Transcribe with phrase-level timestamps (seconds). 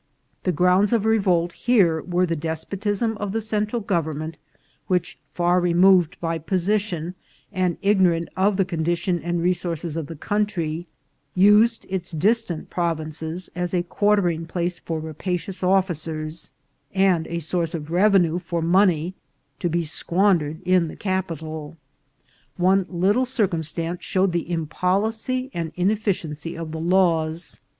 [0.45, 4.35] The grounds of revolt here were the despotism of the Central government,
[4.87, 7.13] which, far removed by position,
[7.51, 10.87] and ignorant of the condition and resources of the country,
[11.35, 16.51] used its distant provinces as a quartering place for rapacious officers,
[16.95, 19.13] and a source of revenue for money
[19.59, 21.77] to be squandered in the capital.
[22.57, 27.59] One little circumstance showed the impolicy and ineffi ciency of the laws.